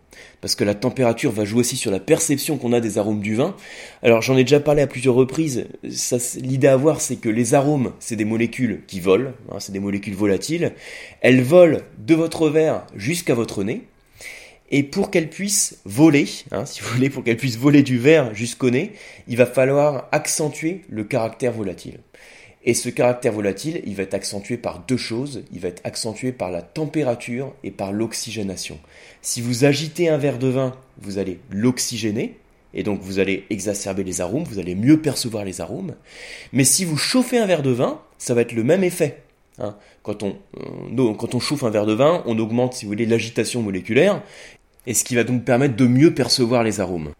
parce 0.40 0.54
que 0.54 0.64
la 0.64 0.74
température 0.74 1.32
va 1.32 1.44
jouer 1.44 1.60
aussi 1.60 1.76
sur 1.76 1.90
la 1.90 2.00
perception 2.00 2.58
qu'on 2.58 2.72
a 2.72 2.80
des 2.80 2.98
arômes 2.98 3.20
du 3.20 3.34
vin. 3.34 3.54
Alors 4.02 4.22
j'en 4.22 4.36
ai 4.36 4.44
déjà 4.44 4.60
parlé 4.60 4.82
à 4.82 4.86
plusieurs 4.86 5.14
reprises, 5.14 5.66
l'idée 6.36 6.68
à 6.68 6.76
voir 6.76 7.00
c'est 7.00 7.16
que 7.16 7.28
les 7.28 7.54
arômes, 7.54 7.92
c'est 7.98 8.16
des 8.16 8.24
molécules 8.24 8.82
qui 8.86 9.00
volent, 9.00 9.32
hein, 9.50 9.56
c'est 9.58 9.72
des 9.72 9.80
molécules 9.80 10.14
volatiles, 10.14 10.72
elles 11.20 11.42
volent 11.42 11.78
de 11.98 12.14
votre 12.14 12.48
verre 12.48 12.86
jusqu'à 12.94 13.34
votre 13.34 13.64
nez, 13.64 13.87
et 14.70 14.82
pour 14.82 15.10
qu'elles 15.10 15.30
puissent 15.30 15.78
voler, 15.84 16.26
hein, 16.50 16.66
si 16.66 16.80
vous 16.80 16.88
voulez, 16.88 17.10
pour 17.10 17.24
qu'elles 17.24 17.36
puissent 17.36 17.58
voler 17.58 17.82
du 17.82 17.98
verre 17.98 18.34
jusqu'au 18.34 18.70
nez, 18.70 18.92
il 19.26 19.36
va 19.36 19.46
falloir 19.46 20.08
accentuer 20.12 20.82
le 20.88 21.04
caractère 21.04 21.52
volatile. 21.52 22.00
Et 22.64 22.74
ce 22.74 22.90
caractère 22.90 23.32
volatile, 23.32 23.80
il 23.86 23.94
va 23.94 24.02
être 24.02 24.14
accentué 24.14 24.58
par 24.58 24.80
deux 24.80 24.96
choses. 24.96 25.42
Il 25.52 25.60
va 25.60 25.68
être 25.68 25.80
accentué 25.84 26.32
par 26.32 26.50
la 26.50 26.60
température 26.60 27.54
et 27.64 27.70
par 27.70 27.92
l'oxygénation. 27.92 28.78
Si 29.22 29.40
vous 29.40 29.64
agitez 29.64 30.08
un 30.08 30.18
verre 30.18 30.38
de 30.38 30.48
vin, 30.48 30.76
vous 31.00 31.18
allez 31.18 31.38
l'oxygéner, 31.50 32.36
et 32.74 32.82
donc 32.82 33.00
vous 33.00 33.20
allez 33.20 33.46
exacerber 33.48 34.04
les 34.04 34.20
arômes, 34.20 34.44
vous 34.44 34.58
allez 34.58 34.74
mieux 34.74 35.00
percevoir 35.00 35.44
les 35.44 35.60
arômes. 35.60 35.94
Mais 36.52 36.64
si 36.64 36.84
vous 36.84 36.98
chauffez 36.98 37.38
un 37.38 37.46
verre 37.46 37.62
de 37.62 37.70
vin, 37.70 38.00
ça 38.18 38.34
va 38.34 38.42
être 38.42 38.52
le 38.52 38.64
même 38.64 38.84
effet. 38.84 39.22
Hein. 39.58 39.76
Quand, 40.02 40.22
on, 40.22 40.36
euh, 40.58 41.14
quand 41.14 41.34
on 41.34 41.40
chauffe 41.40 41.64
un 41.64 41.70
verre 41.70 41.86
de 41.86 41.94
vin, 41.94 42.22
on 42.26 42.38
augmente, 42.38 42.74
si 42.74 42.84
vous 42.84 42.90
voulez, 42.90 43.06
l'agitation 43.06 43.62
moléculaire, 43.62 44.22
et 44.88 44.94
ce 44.94 45.04
qui 45.04 45.14
va 45.14 45.22
donc 45.22 45.44
permettre 45.44 45.76
de 45.76 45.86
mieux 45.86 46.12
percevoir 46.12 46.64
les 46.64 46.80
arômes. 46.80 47.12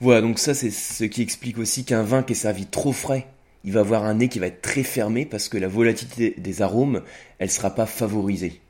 Voilà, 0.00 0.20
donc 0.20 0.38
ça 0.38 0.52
c'est 0.52 0.70
ce 0.70 1.04
qui 1.04 1.22
explique 1.22 1.56
aussi 1.56 1.84
qu'un 1.84 2.02
vin 2.02 2.22
qui 2.22 2.34
est 2.34 2.36
servi 2.36 2.66
trop 2.66 2.92
frais 2.92 3.26
il 3.64 3.72
va 3.72 3.80
avoir 3.80 4.04
un 4.04 4.14
nez 4.14 4.28
qui 4.28 4.38
va 4.38 4.46
être 4.46 4.62
très 4.62 4.82
fermé 4.82 5.26
parce 5.26 5.48
que 5.48 5.58
la 5.58 5.68
volatilité 5.68 6.34
des 6.38 6.62
arômes, 6.62 7.02
elle 7.38 7.48
ne 7.48 7.52
sera 7.52 7.74
pas 7.74 7.86
favorisée. 7.86 8.60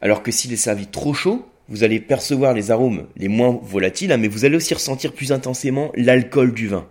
Alors 0.00 0.22
que 0.22 0.30
s'il 0.30 0.52
est 0.52 0.56
servi 0.56 0.86
trop 0.86 1.14
chaud, 1.14 1.46
vous 1.68 1.84
allez 1.84 2.00
percevoir 2.00 2.52
les 2.52 2.70
arômes 2.70 3.06
les 3.16 3.28
moins 3.28 3.58
volatiles, 3.62 4.12
hein, 4.12 4.18
mais 4.18 4.28
vous 4.28 4.44
allez 4.44 4.56
aussi 4.56 4.74
ressentir 4.74 5.12
plus 5.12 5.32
intensément 5.32 5.90
l'alcool 5.96 6.52
du 6.52 6.68
vin, 6.68 6.86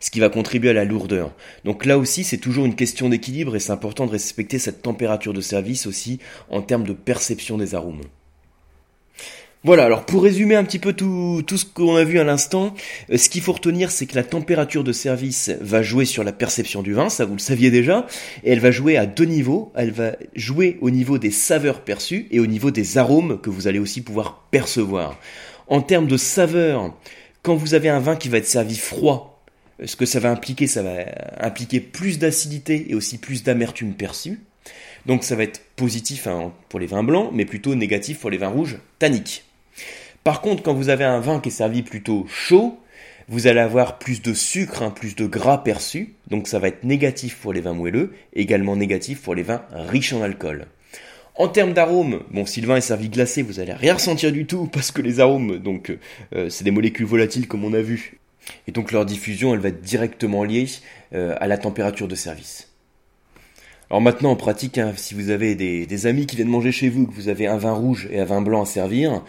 ce 0.00 0.10
qui 0.10 0.20
va 0.20 0.28
contribuer 0.28 0.70
à 0.70 0.74
la 0.74 0.84
lourdeur. 0.84 1.34
Donc 1.64 1.84
là 1.84 1.98
aussi, 1.98 2.24
c'est 2.24 2.38
toujours 2.38 2.64
une 2.64 2.76
question 2.76 3.08
d'équilibre 3.08 3.56
et 3.56 3.60
c'est 3.60 3.72
important 3.72 4.06
de 4.06 4.12
respecter 4.12 4.58
cette 4.58 4.80
température 4.80 5.34
de 5.34 5.40
service 5.40 5.86
aussi 5.86 6.20
en 6.48 6.62
termes 6.62 6.86
de 6.86 6.92
perception 6.92 7.58
des 7.58 7.74
arômes. 7.74 8.02
Voilà, 9.66 9.82
alors 9.82 10.06
pour 10.06 10.22
résumer 10.22 10.54
un 10.54 10.62
petit 10.62 10.78
peu 10.78 10.92
tout, 10.92 11.42
ce 11.44 11.64
qu'on 11.64 11.96
a 11.96 12.04
vu 12.04 12.20
à 12.20 12.24
l'instant, 12.24 12.72
euh, 13.10 13.16
ce 13.16 13.28
qu'il 13.28 13.42
faut 13.42 13.52
retenir, 13.52 13.90
c'est 13.90 14.06
que 14.06 14.14
la 14.14 14.22
température 14.22 14.84
de 14.84 14.92
service 14.92 15.50
va 15.60 15.82
jouer 15.82 16.04
sur 16.04 16.22
la 16.22 16.30
perception 16.30 16.84
du 16.84 16.92
vin, 16.92 17.08
ça 17.08 17.24
vous 17.24 17.32
le 17.32 17.40
saviez 17.40 17.72
déjà, 17.72 18.06
et 18.44 18.52
elle 18.52 18.60
va 18.60 18.70
jouer 18.70 18.96
à 18.96 19.06
deux 19.06 19.24
niveaux. 19.24 19.72
Elle 19.74 19.90
va 19.90 20.12
jouer 20.36 20.78
au 20.82 20.90
niveau 20.90 21.18
des 21.18 21.32
saveurs 21.32 21.80
perçues 21.80 22.28
et 22.30 22.38
au 22.38 22.46
niveau 22.46 22.70
des 22.70 22.96
arômes 22.96 23.40
que 23.40 23.50
vous 23.50 23.66
allez 23.66 23.80
aussi 23.80 24.02
pouvoir 24.02 24.46
percevoir. 24.52 25.18
En 25.66 25.80
termes 25.80 26.06
de 26.06 26.16
saveurs, 26.16 26.94
quand 27.42 27.56
vous 27.56 27.74
avez 27.74 27.88
un 27.88 27.98
vin 27.98 28.14
qui 28.14 28.28
va 28.28 28.38
être 28.38 28.46
servi 28.46 28.76
froid, 28.76 29.42
euh, 29.82 29.88
ce 29.88 29.96
que 29.96 30.06
ça 30.06 30.20
va 30.20 30.30
impliquer, 30.30 30.68
ça 30.68 30.84
va 30.84 31.06
impliquer 31.40 31.80
plus 31.80 32.20
d'acidité 32.20 32.86
et 32.88 32.94
aussi 32.94 33.18
plus 33.18 33.42
d'amertume 33.42 33.94
perçue. 33.94 34.38
Donc 35.06 35.24
ça 35.24 35.34
va 35.34 35.42
être 35.42 35.60
positif 35.74 36.28
hein, 36.28 36.52
pour 36.68 36.78
les 36.78 36.86
vins 36.86 37.02
blancs, 37.02 37.30
mais 37.32 37.44
plutôt 37.44 37.74
négatif 37.74 38.20
pour 38.20 38.30
les 38.30 38.38
vins 38.38 38.46
rouges 38.46 38.78
tanniques. 39.00 39.42
Par 40.24 40.40
contre, 40.40 40.62
quand 40.62 40.74
vous 40.74 40.88
avez 40.88 41.04
un 41.04 41.20
vin 41.20 41.40
qui 41.40 41.50
est 41.50 41.52
servi 41.52 41.82
plutôt 41.82 42.26
chaud, 42.28 42.78
vous 43.28 43.46
allez 43.46 43.60
avoir 43.60 43.98
plus 43.98 44.22
de 44.22 44.34
sucre, 44.34 44.82
hein, 44.82 44.90
plus 44.90 45.16
de 45.16 45.26
gras 45.26 45.58
perçu, 45.58 46.14
donc 46.28 46.46
ça 46.46 46.58
va 46.58 46.68
être 46.68 46.84
négatif 46.84 47.36
pour 47.36 47.52
les 47.52 47.60
vins 47.60 47.74
moelleux, 47.74 48.14
également 48.34 48.76
négatif 48.76 49.20
pour 49.22 49.34
les 49.34 49.42
vins 49.42 49.62
riches 49.72 50.12
en 50.12 50.22
alcool. 50.22 50.66
En 51.34 51.48
termes 51.48 51.74
d'arômes, 51.74 52.22
bon, 52.30 52.46
si 52.46 52.60
le 52.60 52.68
vin 52.68 52.76
est 52.76 52.80
servi 52.80 53.08
glacé, 53.08 53.42
vous 53.42 53.60
allez 53.60 53.72
rien 53.72 53.94
ressentir 53.94 54.32
du 54.32 54.46
tout 54.46 54.66
parce 54.72 54.90
que 54.90 55.02
les 55.02 55.20
arômes, 55.20 55.58
donc, 55.58 55.96
euh, 56.34 56.48
c'est 56.48 56.64
des 56.64 56.70
molécules 56.70 57.06
volatiles 57.06 57.48
comme 57.48 57.64
on 57.64 57.72
a 57.72 57.82
vu, 57.82 58.18
et 58.68 58.72
donc 58.72 58.92
leur 58.92 59.04
diffusion, 59.04 59.54
elle 59.54 59.60
va 59.60 59.68
être 59.68 59.82
directement 59.82 60.44
liée 60.44 60.66
euh, 61.12 61.34
à 61.40 61.46
la 61.46 61.58
température 61.58 62.08
de 62.08 62.14
service. 62.14 62.72
Alors 63.88 64.00
maintenant 64.00 64.32
en 64.32 64.36
pratique, 64.36 64.78
hein, 64.78 64.92
si 64.96 65.14
vous 65.14 65.30
avez 65.30 65.54
des, 65.54 66.06
amis 66.06 66.26
qui 66.26 66.34
viennent 66.34 66.48
manger 66.48 66.72
chez 66.72 66.88
vous, 66.88 67.06
que 67.06 67.14
vous 67.14 67.28
avez 67.28 67.46
un 67.46 67.56
vin 67.56 67.72
rouge 67.72 68.08
et 68.10 68.18
un 68.18 68.24
vin 68.24 68.40
blanc 68.42 68.62
à 68.62 68.66
servir, 68.66 69.22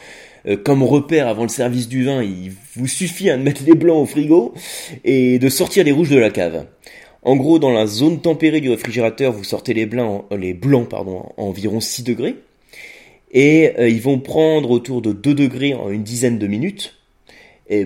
euh, 0.48 0.58
comme 0.58 0.82
repère 0.82 1.28
avant 1.28 1.44
le 1.44 1.50
service 1.50 1.88
du 1.88 2.06
vin, 2.06 2.24
il 2.24 2.52
vous 2.76 2.88
suffit 2.88 3.26
de 3.26 3.36
mettre 3.36 3.62
les 3.64 3.76
blancs 3.76 4.02
au 4.02 4.06
frigo 4.08 4.56
et 5.06 5.38
de 5.38 5.50
sortir 5.50 5.84
les 5.84 5.92
rouges 5.92 6.10
de 6.10 6.18
la 6.18 6.32
cave. 6.32 6.66
En 7.22 7.36
gros, 7.36 7.60
dans 7.60 7.70
la 7.72 7.86
zone 7.86 8.20
tempérée 8.20 8.60
du 8.60 8.72
réfrigérateur, 8.72 9.32
vous 9.32 9.44
sortez 9.44 9.76
les 9.76 9.86
blancs, 9.86 10.26
euh, 10.32 10.38
les 10.38 10.56
blancs 10.56 10.90
pardon, 10.90 11.32
environ 11.38 11.80
6 11.80 12.02
degrés. 12.04 12.36
Et 13.32 13.74
euh, 13.78 13.88
ils 13.88 14.02
vont 14.02 14.20
prendre 14.20 14.72
autour 14.72 15.04
de 15.04 15.12
2 15.12 15.36
degrés 15.36 15.76
en 15.76 15.92
une 15.92 16.04
dizaine 16.04 16.40
de 16.40 16.48
minutes 16.48 16.96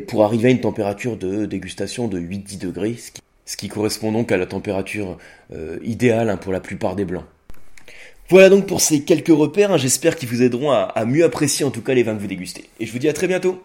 pour 0.07 0.23
arriver 0.23 0.49
à 0.49 0.51
une 0.51 0.61
température 0.61 1.17
de 1.17 1.47
dégustation 1.47 2.07
de 2.07 2.19
8-10 2.19 2.59
degrés, 2.59 2.95
ce 3.51 3.57
qui 3.57 3.67
correspond 3.67 4.13
donc 4.13 4.31
à 4.31 4.37
la 4.37 4.45
température 4.45 5.17
euh, 5.53 5.77
idéale 5.83 6.29
hein, 6.29 6.37
pour 6.37 6.53
la 6.53 6.61
plupart 6.61 6.95
des 6.95 7.03
blancs. 7.03 7.25
Voilà 8.29 8.47
donc 8.47 8.65
pour 8.65 8.79
ces 8.79 9.03
quelques 9.03 9.27
repères, 9.27 9.73
hein. 9.73 9.77
j'espère 9.77 10.15
qu'ils 10.15 10.29
vous 10.29 10.41
aideront 10.41 10.71
à 10.71 11.03
mieux 11.05 11.25
apprécier 11.25 11.65
en 11.65 11.69
tout 11.69 11.81
cas 11.81 11.93
les 11.93 12.03
vins 12.03 12.15
que 12.15 12.21
vous 12.21 12.27
dégustez. 12.27 12.69
Et 12.79 12.85
je 12.85 12.93
vous 12.93 12.99
dis 12.99 13.09
à 13.09 13.13
très 13.13 13.27
bientôt 13.27 13.61